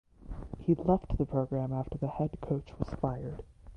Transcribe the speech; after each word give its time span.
He 0.57 0.73
left 0.73 1.15
the 1.19 1.27
program 1.27 1.71
after 1.71 1.95
the 1.99 2.07
head 2.07 2.41
coach 2.41 2.73
was 2.79 2.89
fired. 2.99 3.43